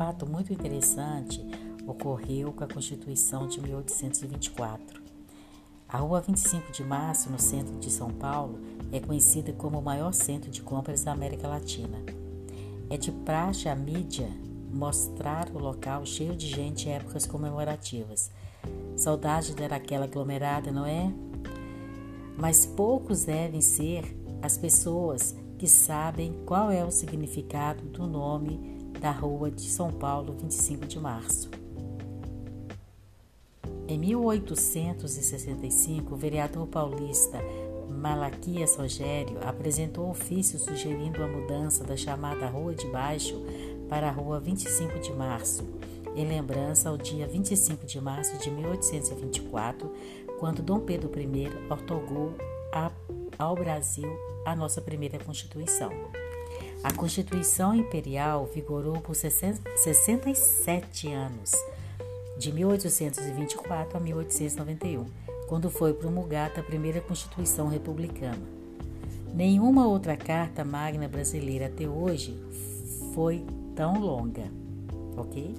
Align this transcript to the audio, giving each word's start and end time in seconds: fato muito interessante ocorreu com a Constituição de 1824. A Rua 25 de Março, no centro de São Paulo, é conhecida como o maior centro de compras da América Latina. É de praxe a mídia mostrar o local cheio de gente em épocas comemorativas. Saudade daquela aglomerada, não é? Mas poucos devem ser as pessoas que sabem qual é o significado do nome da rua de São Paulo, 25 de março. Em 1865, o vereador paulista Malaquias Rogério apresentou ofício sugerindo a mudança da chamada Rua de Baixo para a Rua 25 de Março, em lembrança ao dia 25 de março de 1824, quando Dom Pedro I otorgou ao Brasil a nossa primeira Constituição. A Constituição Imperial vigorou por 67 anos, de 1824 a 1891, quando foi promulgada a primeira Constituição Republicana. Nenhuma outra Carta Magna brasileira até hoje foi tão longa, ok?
fato 0.00 0.26
muito 0.26 0.50
interessante 0.50 1.44
ocorreu 1.86 2.54
com 2.54 2.64
a 2.64 2.66
Constituição 2.66 3.46
de 3.46 3.60
1824. 3.60 4.98
A 5.86 5.98
Rua 5.98 6.22
25 6.22 6.72
de 6.72 6.82
Março, 6.82 7.28
no 7.28 7.38
centro 7.38 7.78
de 7.78 7.90
São 7.90 8.10
Paulo, 8.10 8.58
é 8.90 8.98
conhecida 8.98 9.52
como 9.52 9.78
o 9.78 9.82
maior 9.82 10.14
centro 10.14 10.50
de 10.50 10.62
compras 10.62 11.04
da 11.04 11.12
América 11.12 11.46
Latina. 11.46 11.98
É 12.88 12.96
de 12.96 13.12
praxe 13.12 13.68
a 13.68 13.76
mídia 13.76 14.30
mostrar 14.72 15.50
o 15.50 15.58
local 15.58 16.06
cheio 16.06 16.34
de 16.34 16.46
gente 16.46 16.88
em 16.88 16.92
épocas 16.92 17.26
comemorativas. 17.26 18.30
Saudade 18.96 19.54
daquela 19.54 20.06
aglomerada, 20.06 20.72
não 20.72 20.86
é? 20.86 21.12
Mas 22.38 22.64
poucos 22.64 23.26
devem 23.26 23.60
ser 23.60 24.16
as 24.40 24.56
pessoas 24.56 25.36
que 25.58 25.68
sabem 25.68 26.42
qual 26.46 26.70
é 26.70 26.82
o 26.82 26.90
significado 26.90 27.84
do 27.84 28.06
nome 28.06 28.79
da 29.00 29.10
rua 29.10 29.50
de 29.50 29.62
São 29.62 29.90
Paulo, 29.90 30.36
25 30.38 30.86
de 30.86 31.00
março. 31.00 31.50
Em 33.88 33.98
1865, 33.98 36.14
o 36.14 36.16
vereador 36.16 36.66
paulista 36.66 37.38
Malaquias 37.88 38.76
Rogério 38.76 39.38
apresentou 39.42 40.10
ofício 40.10 40.58
sugerindo 40.58 41.24
a 41.24 41.26
mudança 41.26 41.82
da 41.82 41.96
chamada 41.96 42.46
Rua 42.46 42.74
de 42.74 42.86
Baixo 42.86 43.42
para 43.88 44.08
a 44.08 44.12
Rua 44.12 44.38
25 44.38 45.00
de 45.00 45.12
Março, 45.12 45.64
em 46.14 46.28
lembrança 46.28 46.88
ao 46.88 46.96
dia 46.96 47.26
25 47.26 47.84
de 47.86 48.00
março 48.00 48.38
de 48.38 48.48
1824, 48.50 49.92
quando 50.38 50.62
Dom 50.62 50.78
Pedro 50.80 51.10
I 51.18 51.48
otorgou 51.72 52.34
ao 53.38 53.54
Brasil 53.56 54.08
a 54.44 54.54
nossa 54.54 54.80
primeira 54.80 55.18
Constituição. 55.18 55.90
A 56.82 56.90
Constituição 56.90 57.74
Imperial 57.74 58.48
vigorou 58.54 59.02
por 59.02 59.14
67 59.14 61.12
anos, 61.12 61.52
de 62.38 62.50
1824 62.50 63.98
a 63.98 64.00
1891, 64.00 65.04
quando 65.46 65.70
foi 65.70 65.92
promulgada 65.92 66.60
a 66.60 66.64
primeira 66.64 67.02
Constituição 67.02 67.68
Republicana. 67.68 68.40
Nenhuma 69.34 69.86
outra 69.86 70.16
Carta 70.16 70.64
Magna 70.64 71.06
brasileira 71.06 71.66
até 71.66 71.86
hoje 71.86 72.34
foi 73.14 73.44
tão 73.76 74.00
longa, 74.00 74.50
ok? 75.18 75.54